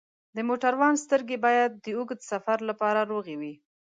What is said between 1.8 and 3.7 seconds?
د اوږده سفر لپاره روغې وي.